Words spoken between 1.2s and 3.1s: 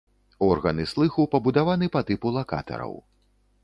пабудаваны па тыпу лакатараў.